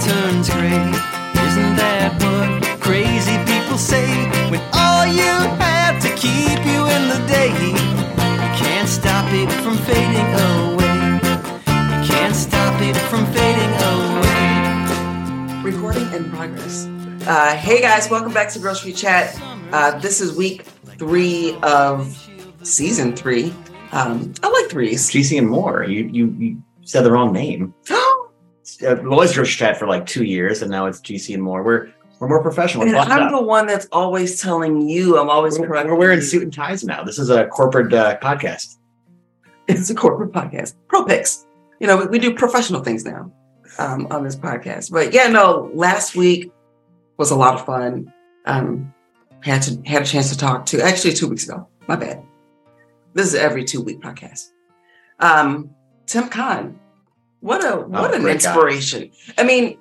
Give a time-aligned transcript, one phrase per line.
[0.00, 0.80] turns gray.
[1.46, 4.08] Isn't that what crazy people say?
[4.50, 9.76] When all you have to keep you in the day, you can't stop it from
[9.76, 11.20] fading away.
[11.92, 15.62] You can't stop it from fading away.
[15.62, 16.86] Recording in progress.
[17.26, 19.38] Uh, hey guys, welcome back to Grocery Chat.
[19.72, 20.62] Uh, this is week
[20.98, 22.16] three of
[22.62, 23.52] season three.
[23.92, 25.10] Um, I like threes.
[25.10, 25.84] GC and more.
[25.84, 27.74] You you, you said the wrong name.
[28.82, 31.62] Uh, was Grocery Chat for like two years, and now it's GC and more.
[31.62, 32.86] We're we're more professional.
[32.86, 33.30] We're, I'm up.
[33.32, 35.18] the one that's always telling you.
[35.18, 35.88] I'm always we're, correct.
[35.88, 37.02] we're wearing suit and ties now.
[37.02, 38.76] This is a corporate uh, podcast.
[39.68, 40.74] It's a corporate podcast.
[40.88, 41.46] Pro picks.
[41.78, 43.32] You know, we, we do professional things now
[43.78, 44.90] um, on this podcast.
[44.90, 46.52] But yeah, no, last week
[47.16, 48.12] was a lot of fun.
[48.46, 48.92] Um,
[49.42, 51.68] had to had a chance to talk to actually two weeks ago.
[51.88, 52.22] My bad.
[53.14, 54.50] This is every two week podcast.
[55.18, 55.70] Um,
[56.06, 56.78] Tim Khan.
[57.40, 58.32] What a what an Oh, guy.
[58.32, 59.10] inspiration.
[59.38, 59.78] I mean,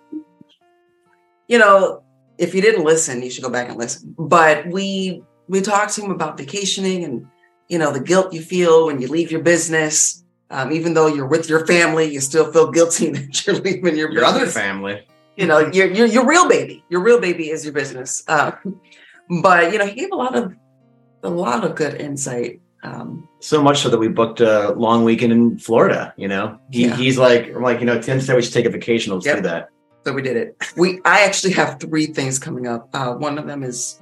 [1.48, 2.04] you know,
[2.38, 4.16] if you didn't listen, you should go back and listen.
[4.18, 7.26] But we we talked to him about vacationing and
[7.68, 10.24] you know the guilt you feel when you leave your business.
[10.52, 14.12] Um, even though you're with your family, you still feel guilty that you're leaving your
[14.12, 15.06] Your other family.
[15.36, 16.84] You know, your your your real baby.
[16.90, 18.24] Your real baby is your business.
[18.28, 18.52] Uh,
[19.42, 20.54] but you know, he gave a lot of
[21.24, 22.62] a lot of good insight.
[22.84, 26.14] Um, So much so that we booked a long weekend in Florida.
[26.18, 26.96] You know, he, Yeah.
[26.96, 29.14] he's like, I'm like, you know, Tim said we should take a vacation.
[29.14, 29.36] Let's Yep.
[29.38, 29.70] do that.
[30.06, 30.56] so we did it.
[30.78, 32.90] We I actually have three things coming up.
[32.94, 34.00] Uh, one of them is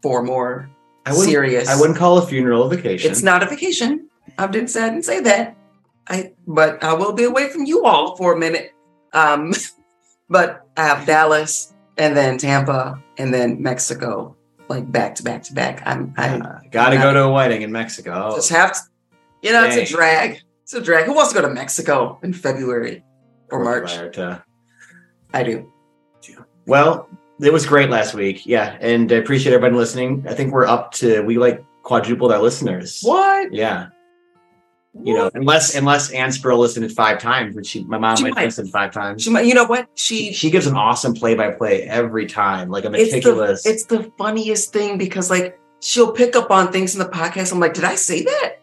[0.00, 0.70] four more
[1.06, 1.68] I wouldn't, serious.
[1.68, 3.10] I wouldn't call a funeral a vacation.
[3.10, 4.08] It's not a vacation.
[4.38, 5.56] I didn't say I didn't say that.
[6.08, 8.72] I but I will be away from you all for a minute.
[9.12, 9.52] Um,
[10.30, 14.36] but I have Dallas and then Tampa and then Mexico,
[14.68, 15.82] like back to back to back.
[15.86, 17.02] I'm I Uh, Got to Yeah.
[17.02, 18.32] go to a wedding in Mexico.
[18.34, 18.80] just have to,
[19.42, 20.40] you know, it's a drag.
[20.62, 21.04] It's a drag.
[21.04, 23.04] Who wants to go to Mexico in February
[23.50, 23.92] or March?
[25.32, 25.70] I do.
[26.66, 27.08] Well,
[27.40, 28.46] it was great last week.
[28.46, 28.76] Yeah.
[28.80, 30.24] And I appreciate everybody listening.
[30.28, 33.00] I think we're up to, we like quadrupled our listeners.
[33.02, 33.52] What?
[33.52, 33.88] Yeah.
[35.02, 38.34] You know, unless unless Ann Sproul listened five times, which she, my mom She might
[38.36, 38.44] might.
[38.44, 39.22] listen five times.
[39.24, 39.88] She, might- you know what?
[39.96, 43.16] She, She she gives an awesome play by play every time, like a it's the
[43.16, 43.66] meticulous.
[43.66, 47.52] it's the funniest thing because like she'll pick up on things in the podcast.
[47.52, 48.56] I'm like, did I say that?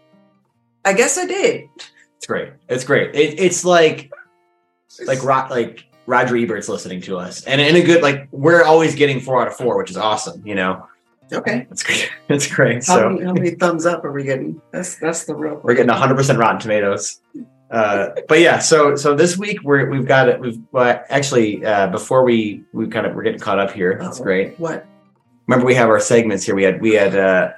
[0.86, 1.68] I guess I did.
[2.18, 2.54] It's great.
[2.70, 3.14] It's great.
[3.14, 4.12] It, it's like
[5.06, 8.96] like Ro- like Roger Ebert's listening to us, and in a good like we're always
[8.96, 10.42] getting four out of four, which is awesome.
[10.46, 10.88] You know,
[11.34, 11.66] Okay.
[11.70, 12.12] that's great.
[12.28, 12.86] That's great.
[12.86, 14.62] How, So many, how many thumbs up are we getting?
[14.72, 15.60] That's that's the real.
[15.64, 17.22] we're getting 100 percent Rotten Tomatoes.
[17.70, 20.40] Uh, but yeah, so so this week we're we've got it.
[20.40, 23.98] We've well, actually uh, before we we kind of we're getting caught up here.
[24.00, 24.60] That's Oh, great.
[24.60, 24.86] What
[25.48, 26.54] Remember we have our segments here.
[26.56, 27.52] We had we had uh,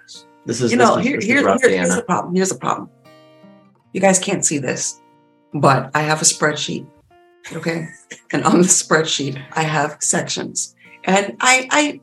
[0.45, 0.97] this is you know?
[0.97, 2.35] this is- Here, here, here- here's the problem.
[2.35, 2.89] Here's the problem.
[3.93, 4.99] You guys can't see this,
[5.53, 6.87] but I have a spreadsheet.
[7.51, 7.87] Okay,
[8.31, 10.75] and on the spreadsheet I have sections,
[11.05, 12.01] and I I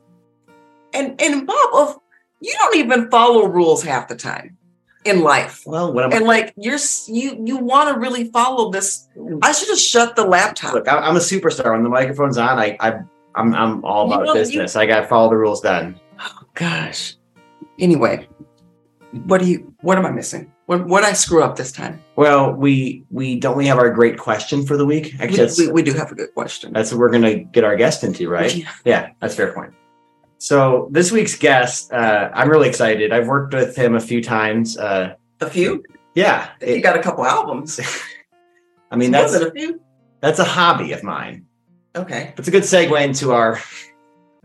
[0.93, 1.99] and and Bob of
[2.39, 4.57] you don't even follow rules half the time
[5.05, 5.63] in life.
[5.65, 6.15] Well, what am I?
[6.17, 9.07] and like you're you you want to really follow this
[9.41, 11.71] i should have shut the laptop Look, I- I'm a superstar.
[11.73, 12.99] When the microphone's on, I, I
[13.35, 14.75] I'm I'm all You about know, you- business.
[14.75, 15.61] I got to follow the rules.
[15.61, 15.99] Done.
[16.19, 17.15] Oh gosh
[17.79, 18.27] anyway
[19.25, 22.51] what do you what am i missing what what i screw up this time Well,
[22.53, 25.05] we we don't we have our great question for the week.
[25.05, 27.63] we, Actually, that's, we, we do have a good question that's what we're gonna get
[27.63, 28.53] our guest into, right?
[28.55, 28.69] Yeah.
[28.85, 29.73] Yeah, that's a fair point.
[30.41, 33.13] So this week's guest, uh, I'm really excited.
[33.13, 34.75] I've worked with him a few times.
[34.75, 35.83] Uh, a few
[36.15, 37.79] yeah, it- got a couple albums
[38.91, 39.79] I mean More that's a few
[40.19, 41.45] that's a hobby of mine.
[41.95, 43.59] okay It's a good segue into our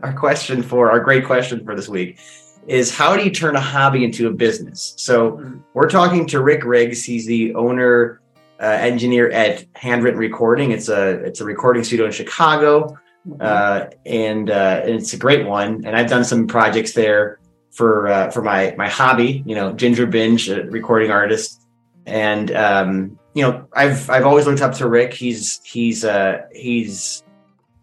[0.01, 2.19] our question for our great question for this week
[2.67, 4.93] is how do you turn a hobby into a business?
[4.97, 5.41] So
[5.73, 7.03] we're talking to Rick Riggs.
[7.03, 8.21] He's the owner,
[8.59, 10.71] uh, engineer at Handwritten Recording.
[10.71, 12.97] It's a it's a recording studio in Chicago,
[13.39, 15.85] uh, and, uh, and it's a great one.
[15.85, 17.39] And I've done some projects there
[17.71, 19.43] for uh, for my my hobby.
[19.45, 21.61] You know, Ginger Binge, a recording artist,
[22.05, 25.13] and um, you know, I've I've always looked up to Rick.
[25.13, 27.23] He's he's uh, he's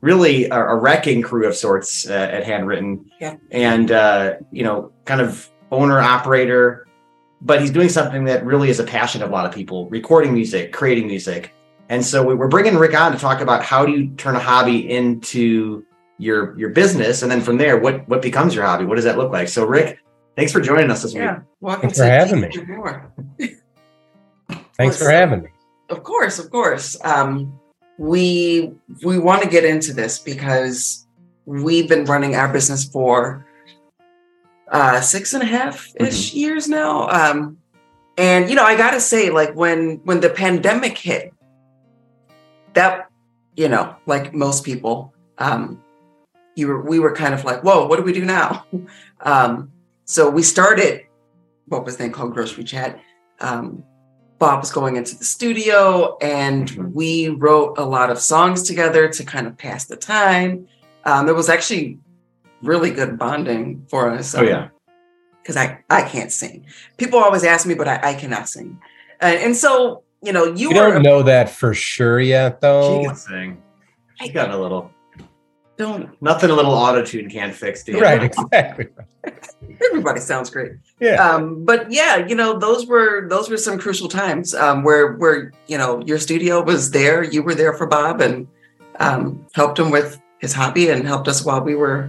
[0.01, 3.37] really a, a wrecking crew of sorts uh, at Handwritten, Yeah.
[3.51, 6.87] and uh, you know, kind of owner operator
[7.41, 10.33] but he's doing something that really is a passion of a lot of people recording
[10.33, 11.53] music creating music
[11.89, 14.41] and so we- we're bringing rick on to talk about how do you turn a
[14.41, 15.85] hobby into
[16.19, 19.19] your your business and then from there what what becomes your hobby what does that
[19.19, 19.99] look like so rick
[20.37, 22.49] thanks for joining us this week yeah welcome Thanks for having me.
[22.49, 23.13] Keep It More.
[24.77, 25.49] Thanks for Well, having me.
[25.89, 26.97] Of course, of course.
[27.05, 27.59] Um,
[27.99, 28.73] we
[29.05, 31.07] we want to get into this because
[31.47, 33.47] we've been running our business for
[34.69, 37.09] uh, six and a half ish years now.
[37.09, 37.59] Um,
[38.19, 41.33] and you know, I gotta say, like when when the pandemic hit,
[42.75, 43.11] that
[43.57, 45.83] you know, like most people, um,
[46.57, 48.65] you were we were kind of like, whoa, what do we do now?
[49.21, 49.71] um,
[50.05, 51.03] so we started
[51.69, 53.01] what was then called Grocery Chat.
[53.41, 53.83] Um,
[54.39, 56.93] Bob was going into the studio, and Mhm.
[56.93, 60.67] we wrote a lot of songs together to kind of pass the time.
[61.05, 61.99] Um, it was actually
[62.63, 64.35] really good bonding for us.
[64.35, 64.69] Oh yeah.
[65.43, 66.65] because I I can't sing.
[66.97, 68.79] People always ask me, but I, I cannot sing,
[69.21, 72.59] and, and so you know you, You were don't know that for sure yet, She
[72.63, 73.05] though.
[73.05, 73.63] can sing.
[74.21, 74.91] She got a little
[75.77, 78.01] don't nothing a little auto tune can't fix, dude.
[78.01, 78.87] Right, exactly.
[79.87, 80.73] everybody sounds great.
[81.01, 81.15] Yeah.
[81.29, 85.53] um but yeah you know those were those were some crucial times um where where
[85.67, 88.47] you know your studio was there you were there for bob and
[89.01, 92.09] um helped him with his hobby and helped us while we were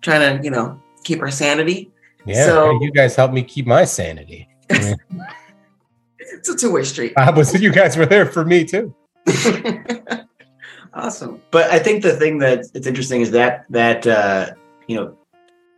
[0.00, 1.90] trying to you know keep our sanity
[2.24, 2.46] Yeah.
[2.46, 4.48] So- you guys helped me keep my sanity.
[6.48, 8.94] it's a two-way street I was you guys were there for me too.
[10.94, 14.52] awesome But I think the thing that it's interesting is that that uh,
[14.86, 15.16] you know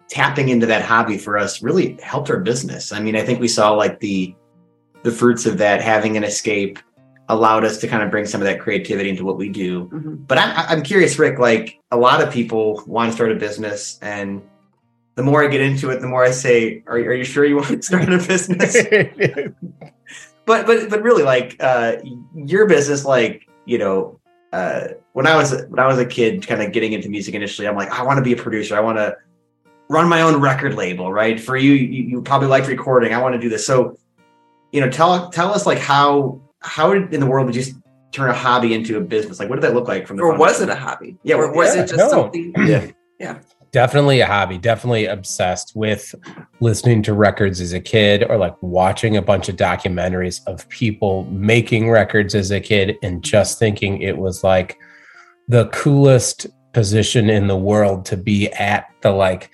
[0.09, 2.93] tapping into that hobby for us really helped our business.
[2.93, 4.35] I mean, I think we saw like the
[5.03, 6.79] the fruits of that having an escape
[7.29, 9.87] allowed us to kind of bring some of that creativity into what we do.
[9.87, 10.27] Mhm.
[10.27, 11.39] But I'm I'm curious, Rick.
[11.39, 14.43] Like a lot of people want to start a business, and
[15.15, 17.57] the more I get into it, the more I say, "Are, are you sure you
[17.57, 18.77] want to start a business?"
[20.49, 21.97] but but but really like uh
[22.35, 24.19] your business like you know
[24.53, 27.69] uh when i was when i was a kid kind of getting into music initially
[27.69, 28.75] i'm like i want to be a producer.
[28.75, 29.17] I want to
[29.89, 31.39] run my own record label right?
[31.41, 33.15] For you you, you probably like recording.
[33.15, 33.67] I want to do this.
[33.67, 33.97] So
[34.73, 37.75] you know tell tell us like how how in the world did you
[38.13, 39.39] turn a hobby into a business?
[39.39, 41.17] Like what did that look like from the or was it a hobby?
[41.23, 42.09] Yeah, or was yeah, it just no.
[42.09, 42.53] something?
[43.21, 43.39] Yeah
[43.71, 46.15] definitely a hobby definitely obsessed with
[46.61, 51.25] listening to records as a kid or like watching a bunch of documentaries of people
[51.25, 54.79] making records as a kid and just thinking it was like
[55.49, 59.51] the coolest position in the world to be at the like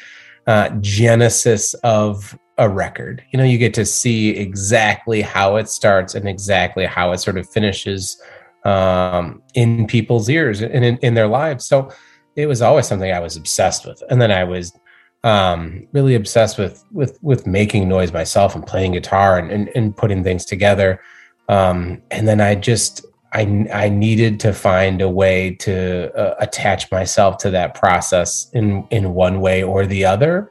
[0.46, 3.24] uh, genesis of a record.
[3.32, 7.38] You know you get to see exactly how it starts and exactly how it sort
[7.38, 8.20] of finishes
[8.64, 11.66] um, in people's ears and in, in their lives.
[11.66, 11.90] So
[12.36, 14.02] it was always something I was obsessed with.
[14.10, 14.72] And then I was
[15.22, 19.96] um, really obsessed with with with making noise myself and playing guitar and and, and
[19.96, 21.00] putting things together.
[21.48, 26.90] Um, and then I just I I needed to find a way to uh, attach
[26.90, 30.50] myself to that process in in one way or the other.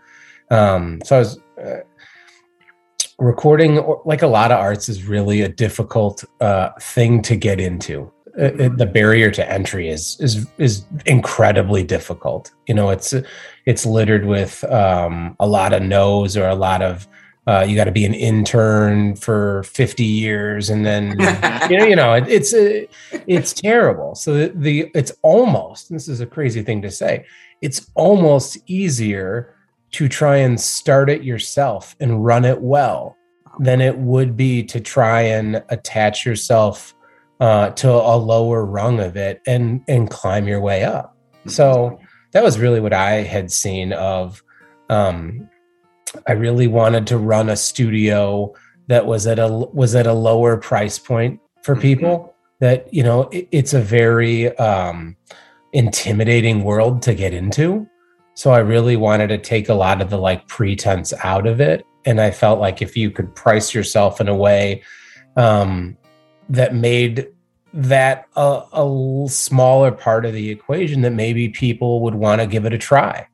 [0.52, 1.40] Um, so I was.
[1.64, 1.78] Uh,
[3.20, 8.12] recording like a lot of arts is really a difficult uh, thing to get into
[8.38, 12.52] uh, uh, the barrier to entry is is is incredibly difficult.
[12.68, 13.14] You know, it's
[13.66, 17.08] it's littered with um, a lot of no's or a lot of
[17.46, 21.12] uh, you got to be an intern for 50 years and then
[21.70, 22.82] you know you know it, it's uh,
[23.28, 24.16] it's terrible.
[24.16, 27.26] So the, the it's almost this is a crazy thing to say.
[27.62, 29.56] It's almost easier
[29.92, 33.16] to try and start it yourself and run it well
[33.60, 36.96] than it would be to try and attach yourself
[37.44, 41.13] uh, to a lower rung of it and and climb your way up.
[41.45, 42.00] So
[42.31, 44.42] that was really what I had seen of.
[44.90, 45.50] Um,
[46.25, 48.54] I really wanted to run a studio
[48.88, 51.81] that was at a was at a lower price point for Mhm.
[51.81, 52.34] people.
[52.62, 55.18] That you know, it, it's a very um,
[55.74, 57.86] intimidating world to get into.
[58.36, 61.86] So I really wanted to take a lot of the like pretense out of it,
[62.06, 64.82] and I felt like if you could price yourself in a way
[65.36, 65.98] um,
[66.48, 67.27] that made
[67.74, 72.74] that a smaller part of the equation that maybe people would want to give it
[72.74, 73.27] a try.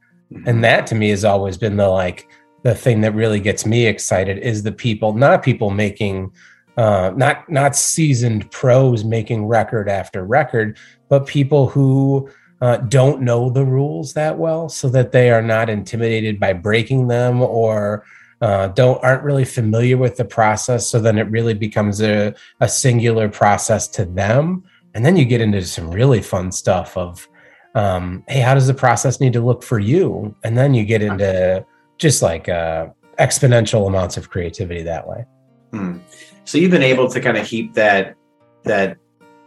[0.46, 2.28] And that to me has always been the like
[2.64, 6.32] the thing that really gets me excited is the people not people making
[6.78, 10.78] uh not not seasoned pros making record after record
[11.08, 12.30] but people who
[12.62, 17.08] uh, don't know the rules that well so that they are not intimidated by breaking
[17.08, 18.04] them or
[18.42, 20.90] uh, don't aren't really familiar with the process.
[20.90, 24.64] So then it really becomes a, a singular process to them.
[24.94, 27.28] And then you get into some really fun stuff of
[27.76, 30.36] um, hey how does the process need to look for you?
[30.44, 31.66] And then you get into
[31.98, 32.88] just like uh,
[33.20, 35.26] exponential amounts of creativity that way.
[35.72, 35.98] Hmm.
[36.46, 38.16] So you've been able to kind of keep that
[38.64, 38.98] that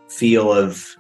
[0.09, 0.97] feel of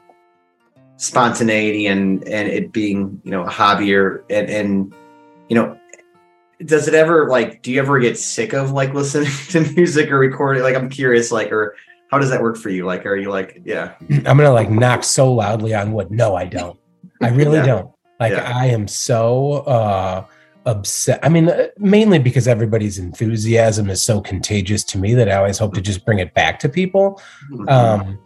[0.97, 4.95] spontaneity and and it being you know a hobby or and and
[5.49, 5.79] you know
[6.65, 10.19] does it ever like do you ever get sick of like listening to music or
[10.19, 10.63] recording?
[10.63, 11.77] Like i'm curious like or
[12.11, 12.85] how does that work for you?
[12.87, 13.95] Like are you like yeah.
[14.11, 16.11] I'm gonna like knock so loudly on wood.
[16.11, 16.79] No i don't.
[17.21, 17.67] I really Yeah.
[17.67, 17.91] don't.
[18.21, 18.53] Like Yeah.
[18.55, 20.25] i am so uh
[20.65, 25.35] upset i mean uh, mainly because everybody's enthusiasm is so contagious to me that i
[25.35, 27.21] always hope to just bring it back to people.
[27.67, 28.19] Um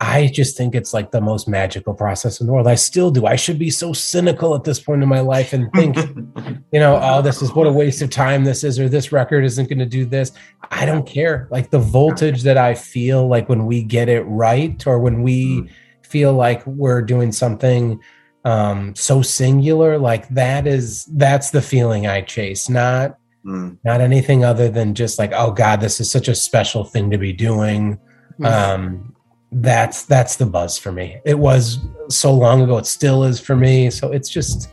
[0.00, 2.66] I just think it's like the most magical process in the world.
[2.66, 3.26] I still do.
[3.26, 5.96] I should be so cynical at this point in my life and think,
[6.72, 9.44] you know, oh, this is what a waste of time this is, or this record
[9.44, 10.32] isn't going to do this.
[10.70, 11.48] I don't care.
[11.50, 15.62] Like the voltage that I feel like when we get it right, or when we
[15.62, 15.68] Mm.
[16.02, 17.98] feel like we're doing something
[18.44, 23.78] um so singular like that is that's the feeling i chase not Mm.
[23.84, 27.16] not anything other than just like oh god this is such a special thing to
[27.16, 27.98] be doing
[28.36, 28.44] Hmm.
[28.44, 29.13] um
[29.54, 31.20] that's that's the buzz for me.
[31.24, 33.90] It was so long ago it still is for me.
[33.90, 34.68] So it's just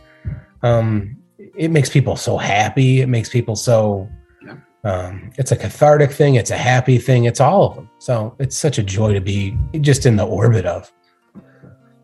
[0.62, 1.16] um
[1.56, 3.00] it makes people so happy.
[3.00, 4.08] It makes people so
[4.84, 6.34] um it's a cathartic thing.
[6.34, 7.24] It's a happy thing.
[7.24, 7.90] It's all of them.
[7.98, 10.92] So it's such a joy to be just in the orbit of.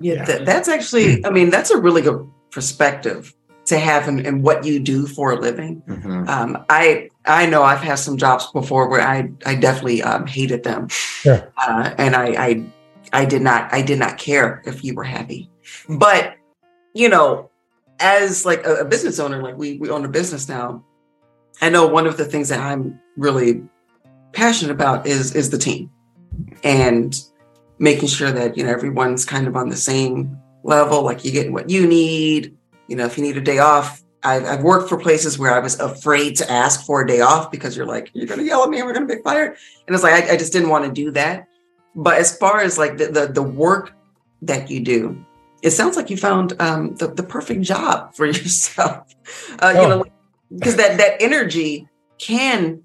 [0.00, 0.24] Yeah, Yeah.
[0.24, 3.34] That, that's actually, I mean, that's a really good perspective
[3.68, 5.82] to have and, in what you do for a living.
[5.88, 6.28] Mhm.
[6.28, 10.64] Um, I I know I've had some jobs before where I I definitely um, hated
[10.64, 11.46] them, Sure.
[11.56, 12.62] uh, and I, I
[13.12, 15.50] I did not I did not care if you were happy,
[15.88, 16.34] but
[16.94, 17.50] you know,
[18.00, 20.82] as like a, a business owner, like we we own a business now,
[21.60, 23.62] I know one of the things that I'm really
[24.32, 25.90] passionate about is is the team,
[26.64, 27.14] and
[27.78, 31.52] making sure that you know everyone's kind of on the same level, like you get
[31.52, 32.54] what you need.
[32.88, 35.60] You know, if you need a day off, I've, I've worked for places where I
[35.60, 38.64] was afraid to ask for a day off because you're like, you're going to yell
[38.64, 39.56] at me and we're going to be fired.
[39.86, 41.46] And it's like, I, I just didn't want to do that.
[41.94, 43.92] But as far as like the, the, the work
[44.42, 45.24] that you do,
[45.62, 49.06] it sounds like you found um, the, the perfect job for yourself.
[49.60, 49.88] Uh, You Oh.
[49.88, 50.04] know,
[50.56, 51.86] because that, that energy
[52.18, 52.82] can,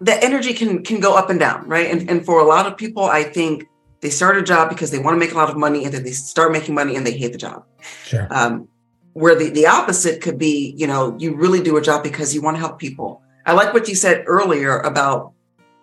[0.00, 1.66] that energy can, can go up and down.
[1.68, 1.90] Right.
[1.90, 3.64] And, and for a lot of people, I think
[4.00, 6.02] they start a job because they want to make a lot of money and then
[6.04, 7.64] they start making money and they hate the job
[8.04, 8.68] sure um,
[9.14, 12.40] where the, the opposite could be you know you really do a job because you
[12.42, 15.32] want to help people i like what you said earlier about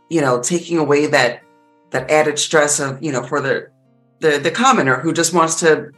[0.10, 1.42] you know taking away that
[1.92, 3.68] that added stress of you know for the
[4.20, 5.92] the, the commenter who just wants to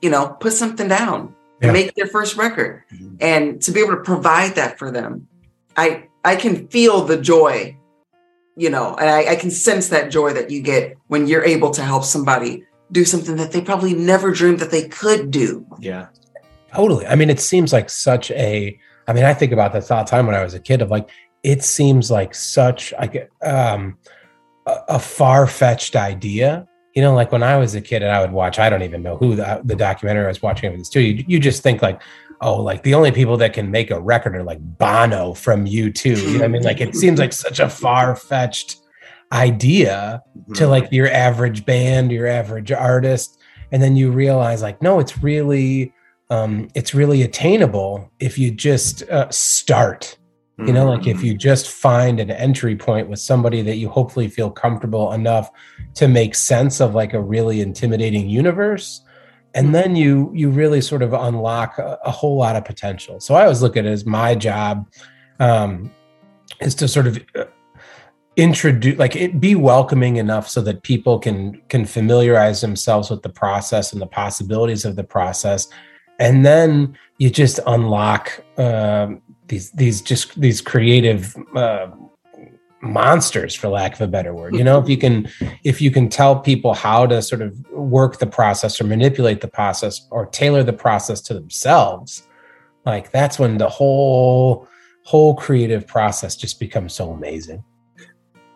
[0.00, 1.72] you know put something down Yeah.
[1.72, 3.16] make their first record Mhm.
[3.20, 5.26] and to be able to provide that for them
[5.76, 5.86] i
[6.24, 7.76] i can feel the joy
[8.56, 11.70] you know and I, I can sense that joy that you get when you're able
[11.72, 16.08] to help somebody do something that they probably never dreamed that they could do Yeah.
[16.74, 17.06] Totally.
[17.06, 18.78] I mean, it seems like such a.
[19.06, 20.82] I mean, I think about the time when I was a kid.
[20.82, 21.08] Of like,
[21.42, 23.96] it seems like such like um,
[24.66, 26.66] a, a far fetched idea.
[26.94, 28.58] You know, like when I was a kid and I would watch.
[28.58, 31.18] I don't even know who the, the documentary I was watching in the studio.
[31.18, 32.00] You, you just think like,
[32.44, 35.90] oh, like the only people that can make a record are like Bono from U
[35.90, 36.10] two.
[36.10, 38.76] You know, what I mean, like it seems like such a far fetched
[39.32, 40.22] idea
[40.54, 40.68] to Mhm.
[40.68, 43.38] like your average band, your average artist,
[43.72, 45.92] and then you realize like no, it's really
[46.30, 50.16] um, it's really attainable if you just uh, start.
[50.58, 51.24] You know, like if Mhm.
[51.24, 55.50] you just find an entry point with somebody that you hopefully feel comfortable enough
[55.94, 59.02] to make sense of like a really intimidating universe.
[59.54, 63.20] And then you you really sort of unlock a, a whole lot of potential.
[63.20, 64.88] So I always look at it as my job
[65.38, 65.90] um,
[66.60, 67.44] is to sort of uh,
[68.36, 73.28] introduce like it be welcoming enough so that people can can familiarize themselves with the
[73.28, 75.68] process and the possibilities of the process
[76.18, 81.86] and then you just unlock um, these these just these creative uh,
[82.84, 85.28] monsters for lack of a better word you know if you can
[85.64, 89.48] if you can tell people how to sort of work the process or manipulate the
[89.48, 92.28] process or tailor the process to themselves
[92.84, 94.68] like that's when the whole
[95.04, 97.62] whole creative process just becomes so amazing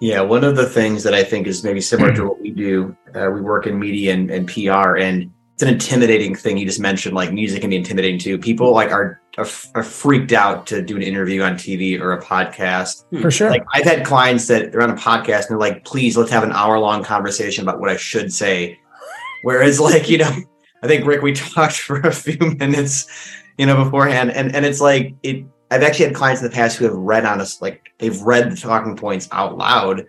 [0.00, 2.97] Yeah, one of the things that I think is maybe similar to what we do,
[3.14, 6.56] uh, we work in media and, and PR, and it's an intimidating thing.
[6.56, 8.38] You just mentioned like music can be intimidating too.
[8.38, 12.23] People like are, are are freaked out to do an interview on TV or a
[12.23, 13.04] podcast.
[13.11, 13.23] Hmm.
[13.23, 16.16] for sure Like I've had clients that they're on a podcast and they're like, "Please,
[16.16, 18.78] let's have an hour long conversation about what I should say."
[19.42, 20.30] Whereas, like you know,
[20.83, 23.07] I think Rick, we talked for a few minutes,
[23.57, 25.45] you know, beforehand, and and it's like it.
[25.71, 28.50] I've actually had clients in the past who have read on us, like they've read
[28.50, 30.07] the talking points out loud,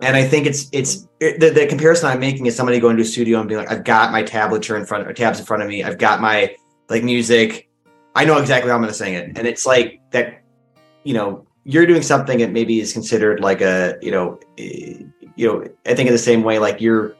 [0.00, 3.02] and I think it's it's it, the, the comparison I'm making is somebody going to
[3.02, 5.62] a studio and being like, I've got my tablature in front, or tabs in front
[5.62, 6.56] of me, I've got my
[6.88, 7.68] like music,
[8.14, 10.42] I know exactly how I'm going to sing it, and it's like that,
[11.02, 15.02] you know, you're doing something that maybe is considered like a, you know, eh,
[15.36, 17.16] you know, I think in the same way, like you're.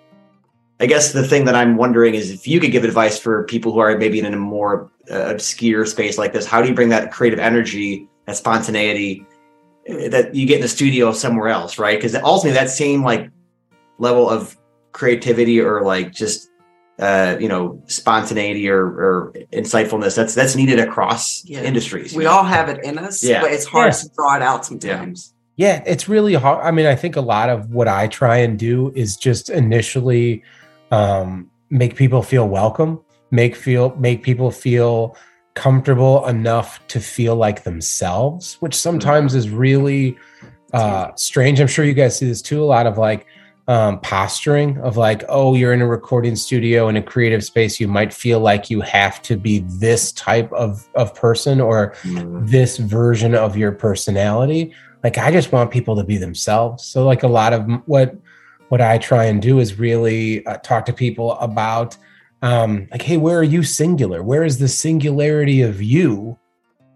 [0.81, 3.73] I guess the thing that I'm wondering is if you could give advice for people
[3.73, 6.89] who are maybe in a more uh, obscure space like this, how do you bring
[6.89, 9.25] that creative energy, that spontaneity
[9.89, 11.97] uh, that you get in the studio somewhere else, right?
[11.97, 13.31] Because ultimately, that same like
[13.99, 14.57] level of
[14.93, 16.51] creativity or like just
[16.99, 21.63] uh, you know spontaneity or, or insightfulness that's that's needed across Yeah.
[21.63, 22.15] industries.
[22.15, 23.41] we all have it in us Yeah.
[23.41, 23.99] but it's hard Yeah.
[24.01, 26.65] to draw it out sometimes Yeah, it's really hard.
[26.65, 30.43] I mean, I think a lot of what I try and do is just initially
[30.91, 35.17] um, make people feel welcome, make feel make people feel
[35.55, 40.17] comfortable enough to feel like themselves, which sometimes is really
[40.73, 41.61] uh, strange.
[41.61, 42.61] I'm sure you guys see this too.
[42.63, 43.27] A lot of like
[43.67, 47.81] um, posturing of like, oh, you're in a recording studio in a creative space.
[47.81, 52.49] You might feel like you have to be this type of of person or Mm.
[52.51, 54.75] this version of your personality.
[55.03, 56.85] Like, I just want people to be themselves.
[56.85, 58.15] So, like, a lot of what
[58.69, 61.97] what I try and do is really uh, talk to people about
[62.43, 64.23] um, like, hey, where are you singular?
[64.23, 66.39] Where is the singularity of you?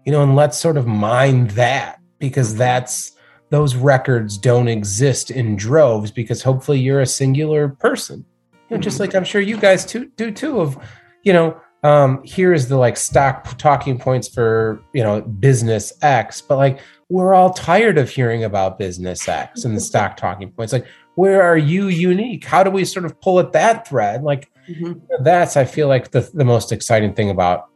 [0.05, 3.13] You know, and let's sort of mind that because that's
[3.49, 8.25] those records don't exist in droves because hopefully you're a singular person.
[8.69, 10.61] You know, just like I'm sure you guys too do too.
[10.61, 10.77] Of
[11.23, 16.41] you know, um, here is the like stock talking points for you know business X,
[16.41, 16.79] but like
[17.09, 20.71] we're all tired of hearing about business X and the stock talking points.
[20.71, 22.45] Like, where are you unique?
[22.45, 24.23] How do we sort of pull at that thread?
[24.23, 25.01] Like Mhm.
[25.23, 27.69] that's I feel like the the most exciting thing about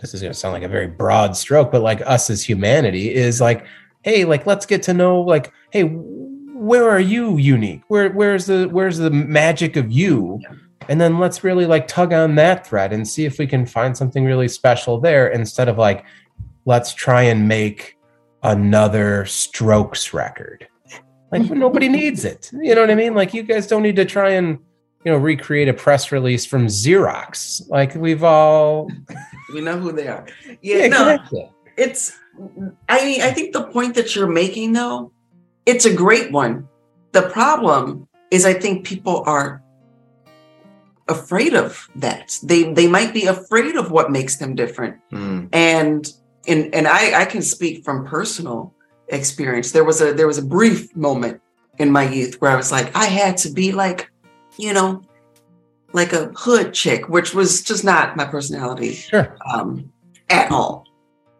[0.00, 3.12] this is going to sound like a very broad stroke, but like us as humanity
[3.12, 3.64] is like,
[4.02, 7.82] hey, like let's get to know like, hey, where are you unique?
[7.88, 10.40] Where where's the where's the magic of you?
[10.88, 13.96] And then let's really like tug on that thread and see if we can find
[13.96, 16.04] something really special there instead of like,
[16.64, 17.98] let's try and make
[18.42, 20.66] another strokes record.
[21.30, 22.50] Like nobody needs it.
[22.52, 23.14] You know what I mean?
[23.14, 24.58] Like you guys don't need to try and
[25.04, 27.68] you know recreate a press release from Xerox.
[27.68, 28.90] Like we've all
[29.54, 30.26] We know who they are.
[30.60, 31.50] Yeah, no, exactly.
[31.76, 32.18] it's
[32.88, 35.12] i mean i think the point that you're making though
[35.66, 36.68] it's a great one
[37.12, 39.62] the problem is i think people are
[41.08, 45.48] afraid of that they they might be afraid of what makes them different Mm.
[45.52, 46.12] and
[46.46, 48.74] and and i i can speak from personal
[49.08, 51.40] experience there was a there was a brief moment
[51.78, 54.10] in my youth where i was like i had to be like
[54.58, 55.02] you know
[55.94, 59.34] like a hood chick which was just not my personality Sure.
[59.50, 59.90] um,
[60.28, 60.84] at all.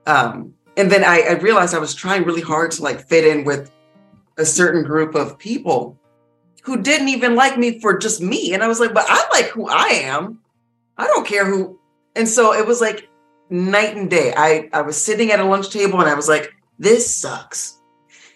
[0.06, 3.44] Um, and then I, I realized I was trying really hard to like fit in
[3.44, 3.70] with
[4.38, 5.98] a certain group of people
[6.62, 8.54] who didn't even like me for just me.
[8.54, 10.38] And I was like, but I like who I am.
[10.96, 11.80] I don't care who.
[12.14, 13.08] And so it was like
[13.50, 14.32] night and day.
[14.36, 17.80] I, I was sitting at a lunch table and I was like, this sucks.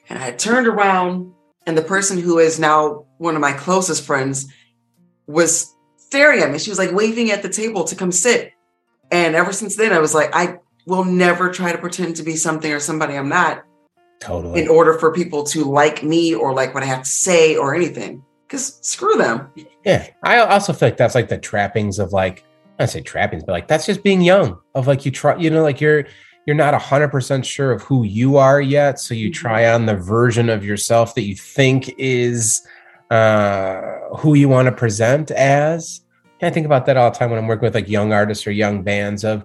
[0.08, 1.32] And I turned around
[1.66, 4.52] and the person who is now one of my closest friends
[5.28, 6.58] was staring at me.
[6.58, 8.52] She was like waving at the table to come sit.
[9.12, 12.36] And ever since then, I was like, I will never try to pretend to be
[12.36, 13.64] something or somebody I'm not
[14.20, 14.62] Totally.
[14.62, 17.74] in order for people to like me or like what I have to say or
[17.74, 18.24] anything.
[18.46, 19.50] Because screw them.
[19.84, 20.08] Yeah.
[20.22, 22.44] I also feel like that's like the trappings of like
[22.78, 24.58] I say trappings, but like that's just being young.
[24.74, 26.04] Of like you try, you know, like you're
[26.46, 28.98] you're not hundred percent sure of who you are yet.
[28.98, 32.66] So you try on the version of yourself that you think is
[33.10, 33.80] uh
[34.18, 36.02] who you want to present as.
[36.40, 38.46] And I think about that all the time when I'm working with like young artists
[38.46, 39.44] or young bands of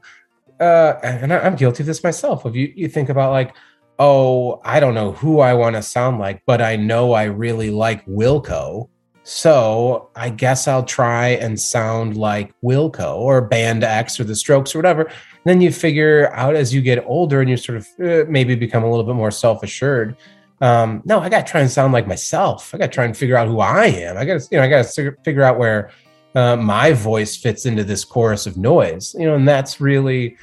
[0.60, 2.46] uh and I'm guilty of this myself.
[2.46, 3.56] Of you you think about like,
[4.00, 7.70] oh, I don't know who I want to sound like, but I know I really
[7.72, 8.90] like Wilco.
[9.24, 14.74] So I guess I'll try and sound like Wilco or Band X or the Strokes
[14.74, 15.02] or whatever.
[15.02, 18.56] And then you figure out as you get older and you sort of uh, maybe
[18.56, 20.16] become a little bit more self assured.
[20.62, 22.74] Um, no, I got to try and sound like myself.
[22.74, 24.18] I got to try and figure out who I am.
[24.18, 25.92] I got to, you know, I got to figure out where
[26.38, 29.16] uh, my voice fits into this chorus of noise.
[29.18, 30.38] You know, and that's really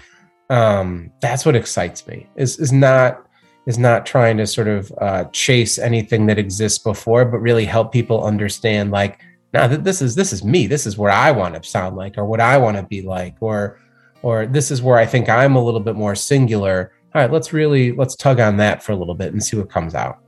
[0.50, 2.26] um, that's what excites me.
[2.36, 3.24] Is is not
[3.66, 7.92] is not trying to sort of uh, chase anything that exists before, but really help
[7.92, 9.20] people understand like,
[9.52, 10.66] now that this is this is me.
[10.66, 13.36] This is where I want to sound like, or what I want to be like,
[13.40, 13.80] or
[14.22, 16.92] or this is where I think I'm a little bit more singular.
[17.14, 19.70] All right, let's really let's tug on that for a little bit and see what
[19.70, 20.18] comes out.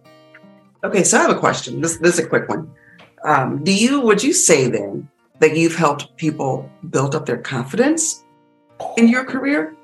[0.85, 1.81] Okay, so I have a question.
[1.81, 2.71] This, this is a quick one.
[3.25, 5.09] Um, do you, would you say then
[5.41, 8.25] that you've helped people build up their confidence
[8.97, 9.75] in your career?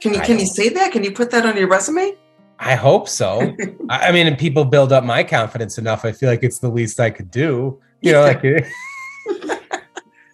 [0.00, 0.92] Can you, I can you say that?
[0.92, 2.14] Can you put that on your resume?
[2.58, 3.54] I hope so.
[3.90, 6.04] I I mean, and people build up my confidence enough.
[6.04, 7.80] I feel like it's the least I could do.
[8.02, 8.42] You know, like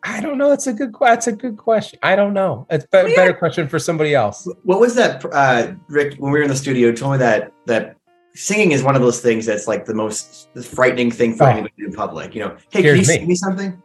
[0.04, 0.50] I don't know.
[0.50, 0.92] It's a good.
[0.92, 1.98] que- That's a good question.
[2.02, 2.66] I don't know.
[2.70, 3.16] It's a be- Yeah.
[3.16, 4.48] better question for somebody else.
[4.64, 6.16] What was that, uh, Rick?
[6.18, 7.96] When we were in the studio, you told me that that
[8.34, 11.50] singing is one of those things that's like the most frightening thing for Oh.
[11.50, 12.34] anybody in public.
[12.34, 13.04] You know, hey, can you me.
[13.04, 13.80] sing me something?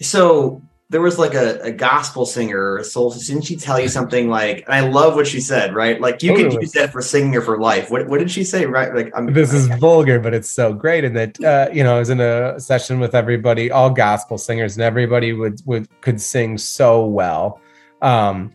[0.00, 3.10] So there was like a, a gospel singer or a soul.
[3.10, 4.64] Didn't she tell you something like?
[4.66, 5.74] And I love what she said.
[5.74, 6.62] Right, like you could Totally.
[6.62, 7.90] use that for singing or for life.
[7.90, 8.64] What what did she say?
[8.64, 9.32] Right, like I'm.
[9.32, 11.04] This is vulgar, but it's so great.
[11.04, 14.76] And that uh, you know, I was in a session with everybody, all gospel singers,
[14.76, 17.60] and everybody would would could sing so well.
[18.00, 18.54] Um,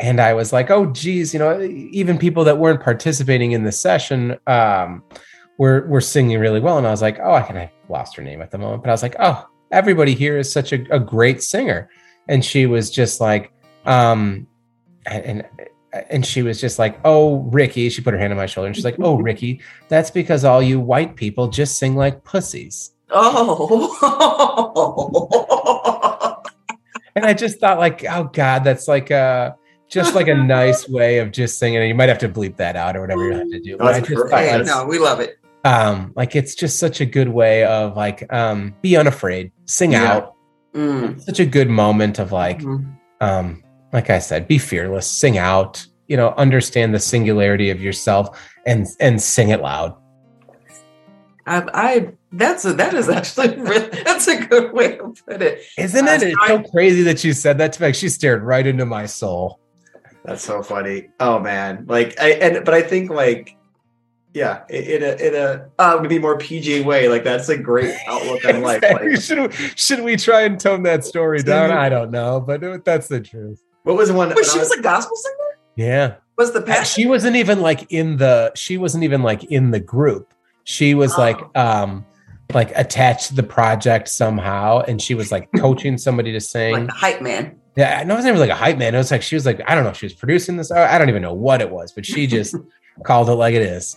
[0.00, 3.72] and I was like, oh, geez, you know, even people that weren't participating in the
[3.72, 5.04] session um,
[5.58, 8.22] were were singing really well, and I was like, oh, I kind of lost her
[8.24, 10.98] name at the moment, but I was like, oh, everybody here is such a, a
[10.98, 11.90] great singer,
[12.28, 13.52] and she was just like,
[13.86, 14.46] um,
[15.06, 15.44] and.
[16.08, 18.76] and she was just like, "Oh, Ricky." She put her hand on my shoulder and
[18.76, 23.90] she's like, "Oh, Ricky, that's because all you white people just sing like pussies." Oh.
[27.16, 29.56] And I just thought, like, oh God, that's like a
[29.88, 31.80] just like a nice way of just singing.
[31.80, 33.76] And you might have to bleep that out or whatever you have to do.
[33.76, 35.39] That's I just like, no, we love it.
[35.64, 40.12] Um, like it's just such a good way of like um, be unafraid, sing Yeah.
[40.12, 40.34] out.
[40.74, 41.20] Mm.
[41.20, 42.94] Such a good moment of like, Mhm.
[43.20, 45.84] um, like I said, be fearless, sing out.
[46.08, 49.94] You know, understand the singularity of yourself and and sing it loud.
[51.46, 55.62] I, I that's a, that is actually really, that's a good way to put it.
[55.78, 56.22] Isn't Uh, it?
[56.24, 57.88] It's so crazy that you said that to me.
[57.88, 59.58] Like, she stared right into my soul.
[60.24, 61.08] That's so funny.
[61.18, 63.56] Oh man, like I and but I think like
[64.34, 68.62] yeah, in a in a maybe more PG way, like that's a great outlook on
[68.62, 68.82] life.
[68.82, 71.70] Like, should, we, should we try and tone that story down?
[71.72, 73.62] I don't know, but it- that's the truth.
[73.82, 74.28] what was one?
[74.34, 75.36] wait, she was a gospel singer.
[75.76, 76.14] Yeah.
[76.36, 77.02] Was the passion?
[77.02, 80.32] She wasn't even like in the she wasn't even like in the group.
[80.64, 81.20] She was Oh.
[81.20, 82.04] like um
[82.52, 86.72] like attached to the project somehow and she was like coaching somebody to sing.
[86.74, 87.56] like the hype man.
[87.76, 88.94] Yeah, no, it wasn't even like a hype man.
[88.94, 90.70] It was like she was like, I don't know, if she was producing this.
[90.70, 92.54] I I don't even know what it was, but she just
[93.04, 93.96] called it like it is.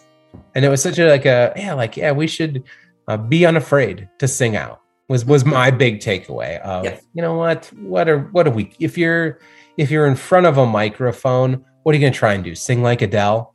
[0.56, 2.64] And it was such a like a yeah, like yeah, we should
[3.08, 4.82] uh, be unafraid to sing out.
[5.10, 8.98] Was was my big takeaway of you know what what are what are we if
[8.98, 9.40] you're
[9.78, 12.56] if you're in front of a microphone, what are you gonna try and do?
[12.56, 13.54] Sing like Adele?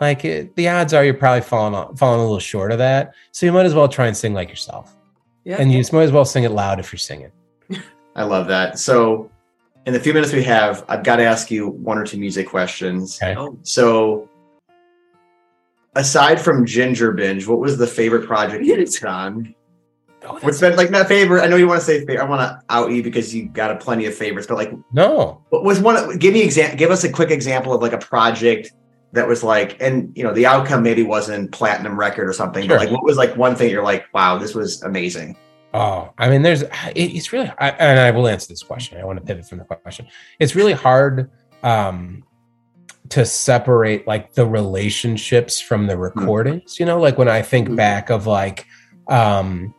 [0.00, 3.14] Like it, the odds are you're probably falling on, falling a little short of that.
[3.32, 4.96] So you might as well try and sing like yourself,
[5.44, 5.56] Yeah.
[5.58, 7.30] and you might as well sing it loud if you're singing.
[8.16, 8.78] I love that.
[8.78, 9.30] So
[9.86, 12.48] in the few minutes we have, I've got to ask you one or two music
[12.48, 13.18] questions.
[13.22, 13.36] Okay.
[13.62, 14.28] So
[16.00, 19.54] aside from Ginger Binge, what was the favorite project you've done?
[20.22, 21.42] Oh, What's been like my favorite?
[21.42, 22.20] I know you want to say favorite.
[22.20, 25.42] I want to out you because you got a plenty of favorites, but like no,
[25.48, 26.76] what was one give me example.
[26.76, 28.72] give us a quick example of like a project
[29.12, 32.76] that was like and you know the outcome maybe wasn't platinum record or something Sure.
[32.76, 35.36] but like what was like one thing you're like wow this was amazing
[35.72, 38.98] Oh, I mean, there's it, it's really, I, and I will answer this question.
[39.00, 40.08] I want to pivot from the question.
[40.40, 41.30] It's really hard
[41.62, 42.24] um,
[43.10, 46.78] to separate like the relationships from the recordings.
[46.80, 47.76] You know, like when I think Mhm.
[47.76, 48.66] back of like,
[49.08, 49.74] um,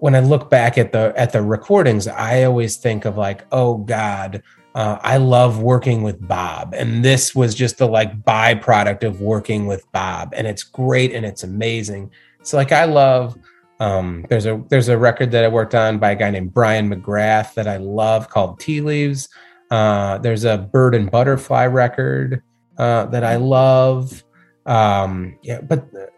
[0.00, 3.78] when I look back at the at the recordings, I always think of like, oh
[3.78, 4.42] God,
[4.74, 9.66] uh, I love working with Bob, and this was just the like byproduct of working
[9.66, 12.10] with Bob, and it's great and it's amazing.
[12.42, 13.36] So like, I love.
[13.80, 16.90] Um, there's a there's a record that I worked on by a guy named Brian
[16.90, 19.28] McGrath that I love called Tea Leaves.
[19.70, 22.42] Uh, there's a Bird and Butterfly record
[22.78, 24.24] uh, that I love.
[24.66, 26.08] Um, yeah, but the,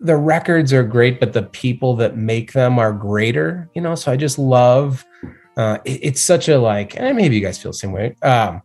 [0.00, 3.68] the records are great, but the people that make them are greater.
[3.74, 5.04] You know, so I just love.
[5.56, 8.14] Uh, it- it's such a like, and maybe you guys feel the same way.
[8.22, 8.60] Um,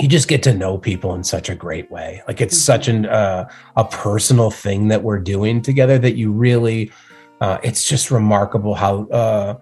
[0.00, 2.22] you just get to know people in such a great way.
[2.26, 6.90] Like it's such an uh, a personal thing that we're doing together that you really
[7.42, 9.54] uh, it's just remarkable how uh,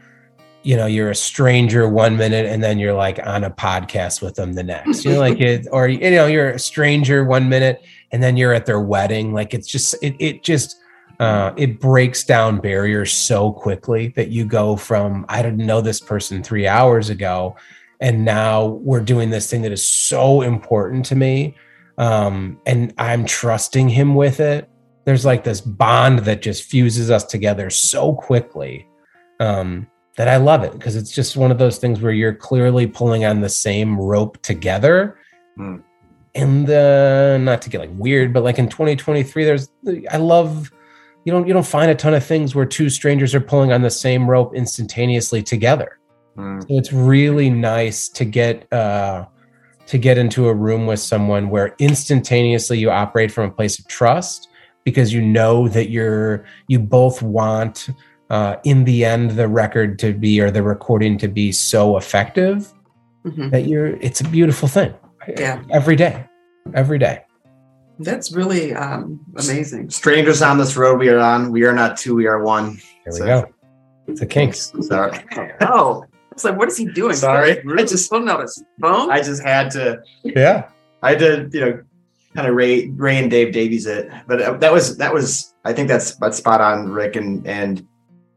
[0.68, 4.34] you know you're a stranger one minute and then you're like on a podcast with
[4.34, 5.02] them the next.
[5.02, 8.52] You know like it or you know you're a stranger one minute and then you're
[8.52, 9.32] at their wedding.
[9.32, 10.76] Like it's just it, it just
[11.20, 15.98] uh, it breaks down barriers so quickly that you go from i didn't know this
[15.98, 17.56] person three hours ago
[18.00, 21.56] and now we're doing this thing that is so important to me
[21.96, 24.68] um, and i'm trusting him with it.
[25.06, 28.86] There's like this bond that just fuses us together so quickly
[29.40, 32.88] um, that I love it because it's just one of those things where you're clearly
[32.88, 35.16] pulling on the same rope together.
[35.54, 35.76] Hmm.
[36.34, 39.70] And uh, not to get like weird, but like in 2023, there's
[40.10, 40.72] I love
[41.24, 43.82] you don't you don't find a ton of things where two strangers are pulling on
[43.82, 46.00] the same rope instantaneously together.
[46.36, 46.62] Mm.
[46.62, 49.24] So it's really nice to get uh,
[49.86, 53.86] to get into a room with someone where instantaneously you operate from a place of
[53.86, 54.48] trust
[54.82, 57.88] because you know that you're you both want
[58.30, 62.72] uh, in the end the record to be or the recording to be so effective
[63.24, 63.50] Mhm.
[63.50, 64.94] that you're it's a beautiful thing
[65.38, 65.60] Yeah.
[65.70, 66.24] every day
[66.74, 67.20] every day
[67.98, 69.90] That's really um, amazing.
[69.90, 73.12] strangers on this road we are on we are not two we are one there
[73.12, 73.44] we So- go
[74.06, 75.18] it's a kinks sorry
[75.60, 77.14] Oh, it's like, what is he doing?
[77.16, 77.58] Sorry.
[77.58, 79.10] I just- pulling out his phone.
[79.10, 80.68] i just had to yeah
[81.02, 81.80] I did, you know,
[82.34, 85.72] kind of Ray Ray and Dave Davies it, but uh, that was that was I
[85.72, 87.86] think that's that's spot on, Rick, and and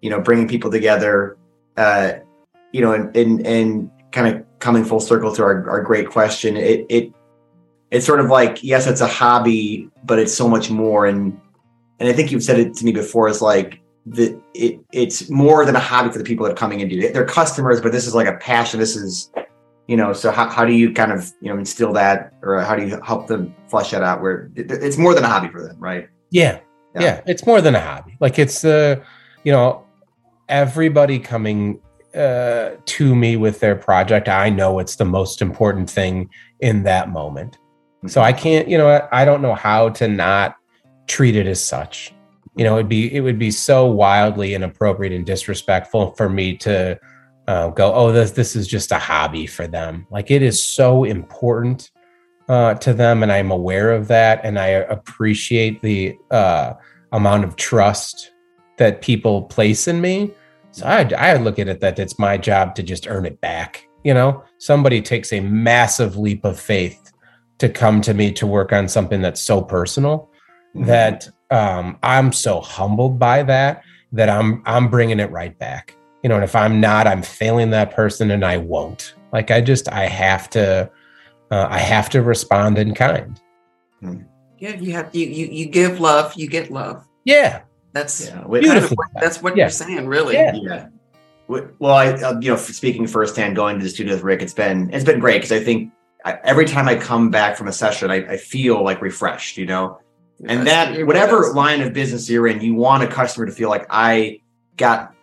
[0.02, 1.38] you know bringing people together,
[1.78, 2.14] uh,
[2.72, 6.58] you know, and and and kind of coming full circle to our our great question.
[6.58, 7.14] It it
[7.92, 11.40] it's sort of like yes, it's a hobby, but it's so much more, and
[12.00, 15.66] and I think you've said it to me before, is like the it it's more
[15.66, 17.14] than a hobby for the people that are coming into it.
[17.14, 18.80] They're customers, but this is like a passion.
[18.80, 19.32] This is
[19.88, 22.76] you know so how, how do you kind of you know instill that or how
[22.76, 25.62] do you help them flesh that out where it, it's more than a hobby for
[25.62, 26.60] them right Yeah.
[26.96, 27.02] Yeah.
[27.02, 27.22] yeah.
[27.28, 28.18] It's more than a hobby.
[28.20, 29.04] Like it's the,
[29.44, 29.86] you know,
[30.52, 31.80] everybody coming
[32.14, 37.10] uh, to me with their project, I know it's the most important thing in that
[37.10, 37.58] moment.
[38.08, 40.58] So I can't, you know, I, I don't know how to not
[41.08, 42.14] treat it as such.
[42.56, 47.00] You know, it'd be it would be so wildly inappropriate and disrespectful for me to
[47.48, 50.06] uh, go, oh, this this is just a hobby for them.
[50.12, 51.92] Like it is so important
[52.50, 56.74] uh, to them, and I'm aware of that, and I appreciate the uh,
[57.14, 58.32] amount of trust
[58.78, 60.34] that people place in me.
[60.72, 63.88] So I, I look at it that it's my job to just earn it back.
[64.04, 67.12] You know, somebody takes a massive leap of faith
[67.60, 70.32] to come to me to work on something that's so personal
[70.76, 70.86] Mm-hmm.
[70.86, 75.96] that um, I'm so humbled by that that I'm I'm bringing it right back.
[76.24, 79.16] You know, and if I'm not, I'm failing that person, and I won't.
[79.34, 80.90] Like I just I have to
[81.52, 83.38] uh, I have to respond in kind.
[84.60, 87.06] Yeah, you have you you you give love, you get love.
[87.26, 88.98] Yeah, That's yeah Wait, kind of Beautiful.
[88.98, 89.66] what, that's what Yeah.
[89.66, 90.36] you're saying, really.
[90.36, 90.54] Yeah.
[90.56, 90.88] yeah
[91.48, 94.90] well i uh, you know speaking firsthand going to the studio with rick it's been
[94.94, 95.92] it's been great because i think
[96.24, 99.66] I, every time i come back from a session I, I feel like refreshed you
[99.66, 100.00] know
[100.48, 103.68] and that whatever that's- line of business you're in you want a customer to feel
[103.68, 104.40] like i
[104.78, 105.14] got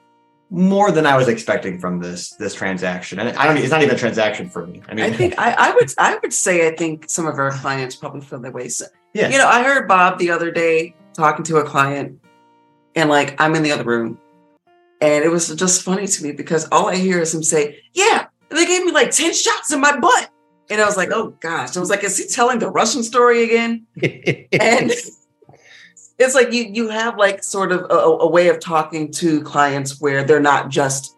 [0.50, 3.94] more than i was expecting from this this transaction and i don't it's not even
[3.94, 6.76] a transaction for me i mean I think I, I would I would say I
[6.76, 8.68] think some of our clients probably feel that way.
[8.68, 9.30] So, Yeah.
[9.30, 12.20] You know, I heard Bob the other day talking to a client,
[12.94, 14.18] and like I'm in the other room,
[15.00, 18.26] and it was just funny to me because all I hear is him say, "Yeah,
[18.50, 20.30] they gave me like ten shots in my butt,"
[20.70, 23.44] and I was like, "Oh gosh!" I was like, "Is he telling the Russian story
[23.44, 23.86] again?"
[24.52, 24.92] And
[26.18, 30.00] it's like you you have like sort of a, a way of talking to clients
[30.00, 31.16] where they're not just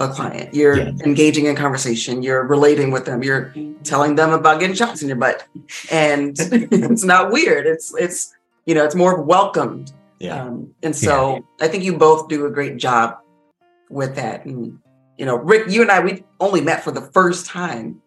[0.00, 0.54] a client.
[0.54, 0.92] You're Yeah.
[1.04, 2.22] engaging in conversation.
[2.22, 3.22] You're relating with them.
[3.22, 3.82] You're mm-hmm.
[3.82, 5.44] telling them about getting shots in your butt,
[5.90, 7.66] and it's not weird.
[7.66, 8.34] It's it's
[8.66, 9.92] you know it's more welcomed.
[10.20, 13.16] Yeah Um, and so I think you both do a great job
[13.90, 14.44] with that.
[14.46, 14.78] And
[15.18, 18.00] you know, Rick, you and I we only met for the first time,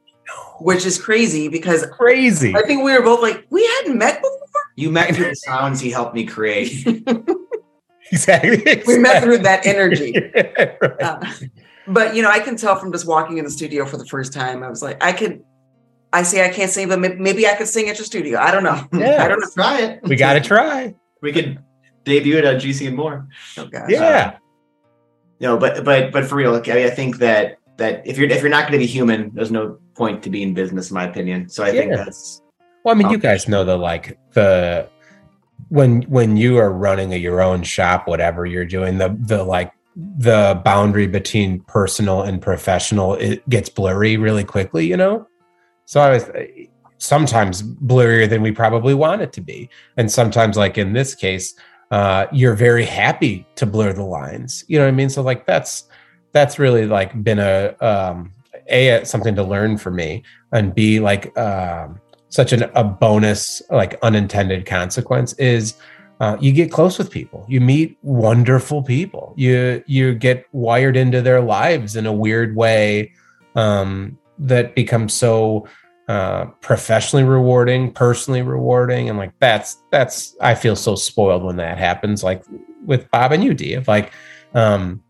[0.60, 2.56] which is crazy because crazy.
[2.56, 4.62] I think we were both like we hadn't met before.
[4.76, 6.86] you met through the sounds he helped me create
[8.12, 8.84] Exactly.
[8.88, 10.13] We met through that energy.
[10.82, 11.02] Right.
[11.02, 11.20] Uh,
[11.88, 14.34] but you know, I can tell from just walking in the studio for the first
[14.34, 14.63] time.
[14.63, 15.43] I was like, I could.
[16.13, 18.39] I say I can't sing, but maybe I could sing at your studio.
[18.39, 18.82] I don't know.
[18.93, 19.24] Yeah.
[19.24, 19.48] I don't know.
[19.54, 20.96] try it we got to try.
[21.22, 21.60] we could
[22.08, 23.89] debut it on uh, gc and more Oh, gosh.
[23.89, 24.38] Yeah.
[25.39, 28.41] No, but but but for real, like, I, I think that that if you're if
[28.41, 31.04] you're not going to be human, there's no point to be in business, in my
[31.04, 31.50] opinion.
[31.50, 32.41] So I think that's
[32.84, 34.89] Well, I mean, you guys know the like the
[35.70, 39.72] when when you are running a, your own shop, whatever you're doing, the the like
[39.96, 45.28] the boundary between personal and professional it gets blurry really quickly, you know.
[45.86, 46.46] So I was uh,
[46.98, 51.54] sometimes blurrier than we probably want it to be, and sometimes, like in this case,
[51.91, 54.63] uh, you're very happy to blur the lines.
[54.67, 55.10] You know what I mean?
[55.10, 55.86] So like that's
[56.32, 58.34] that's really like been a um,
[58.67, 63.97] a something to learn for me, and b like um, such an, a bonus like
[64.02, 65.76] unintended consequence is
[66.19, 71.21] uh, you get close with people you meet wonderful people you you get wired into
[71.21, 73.12] their lives in a weird way
[73.56, 75.67] um, that becomes so
[76.08, 81.78] uh, professionally rewarding personally rewarding and like that's that's i feel so spoiled when that
[81.78, 82.43] happens like
[82.86, 84.13] with bob and you d of like
[84.54, 85.04] um,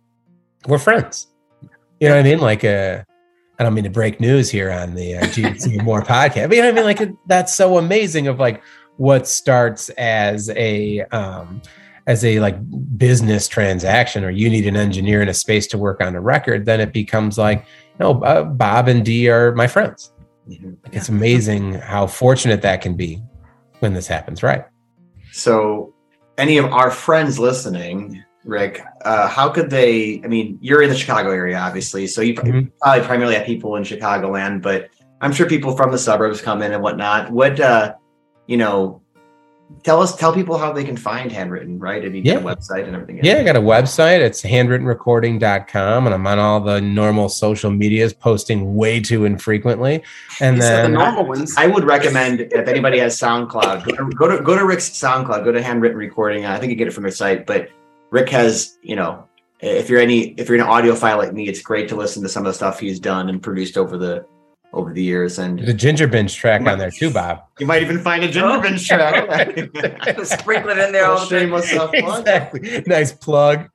[0.68, 1.28] we're friends
[2.00, 3.04] you know what i mean like uh
[3.60, 6.62] I don't mean to break news here on the uh, GC More podcast, but you
[6.62, 6.98] know what I mean?
[6.98, 8.62] Like that's so amazing of like
[8.98, 11.62] what starts as a um
[12.06, 12.58] as a like
[12.98, 16.66] business transaction or you need an engineer in a space to work on a record,
[16.66, 17.66] then it becomes like,
[18.00, 20.12] no, uh, Bob and D are my friends.
[20.48, 23.22] Like, It's amazing how fortunate that can be
[23.80, 24.66] when this happens, right?
[25.32, 25.94] so.
[26.40, 30.22] Any of our friends listening, Rick, uh, how could they?
[30.24, 32.70] I mean, you're in the Chicago area, obviously, so you Mhm.
[32.80, 36.74] probably primarily have people in Chicagoland, but I'm sure people from the suburbs come in
[36.74, 37.32] and whatnot.
[37.32, 37.96] What, uh,
[38.46, 39.02] you know,
[39.84, 42.04] tell us, tell people how they can find handwritten, right?
[42.04, 42.36] I mean, Yeah.
[42.36, 43.20] website and everything.
[43.24, 44.20] Yeah, I got a website.
[44.20, 50.04] It's handwrittenrecording.com and I'm on all the normal social medias posting way too infrequently.
[50.40, 51.56] And You said the then normal ones.
[51.58, 55.44] I would recommend if anybody has SoundCloud, go to, go to go to Rick's SoundCloud,
[55.44, 56.46] go to handwritten recording.
[56.46, 57.70] I think you get it from their site, but
[58.10, 59.24] Rick has, you know,
[59.60, 62.46] if you're any if you're an audiophile like me, it's great to listen to some
[62.46, 64.26] of the stuff he's done and produced over the
[64.74, 67.44] over the years, and The ginger binge track on there too, Bob.
[67.60, 68.62] you might even find a ginger Oh.
[68.62, 69.26] binge track.
[70.24, 71.40] Sprinkle it in there all the time.
[71.40, 72.20] Shameless self-plug.
[72.20, 72.84] exactly.
[72.86, 73.70] Nice plug.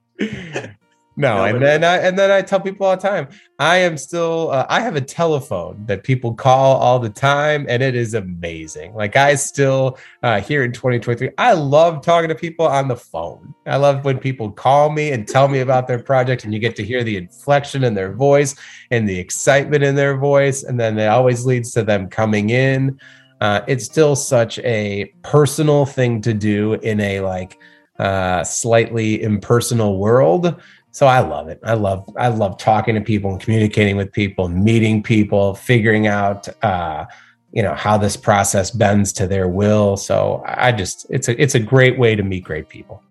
[1.15, 3.99] No, No, and then I and then I tell people all the time, I am
[3.99, 8.15] still uh, I have a telephone that people call all the time, and it is
[8.15, 8.95] amazing.
[8.95, 13.55] Like I still uh, here in 2023, I love talking to people on the phone.
[13.67, 16.77] I love when people call me and tell me about their project, and you get
[16.77, 18.55] to hear the inflection in their voice
[18.91, 22.99] and the excitement in their voice, and then it always leads to them coming in.
[23.43, 27.59] Uh, it's still such a personal thing to do in a like
[27.99, 30.61] uh, slightly impersonal world.
[30.95, 31.59] So I love it.
[31.65, 36.49] I love I love talking to people and communicating with people, meeting people, figuring out
[36.63, 37.07] uh,
[37.53, 39.97] you know how this process bends to their will.
[39.97, 43.03] So I just it's a it's a great way to meet great people.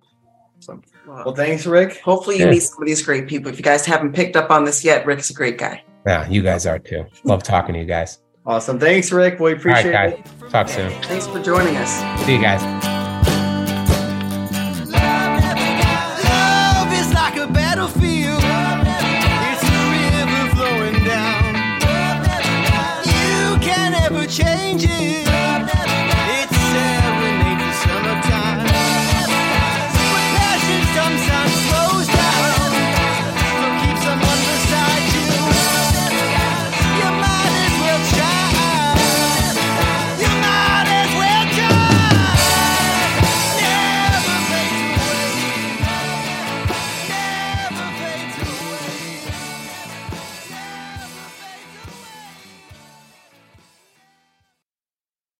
[1.08, 2.00] well, thanks, Rick.
[2.02, 2.52] Hopefully, you Yeah.
[2.52, 3.52] meet some of these great people.
[3.52, 5.84] If you guys haven't picked up on this yet, Rick's a great guy.
[6.06, 7.06] Yeah, you guys are too.
[7.24, 8.20] Love talking to you guys.
[8.46, 8.80] Awesome.
[8.80, 9.40] Thanks, Rick.
[9.40, 10.14] We All right, appreciate guys.
[10.14, 10.50] it.
[10.50, 10.92] Talk soon.
[11.04, 12.26] Thanks for joining us.
[12.26, 12.91] See you guys.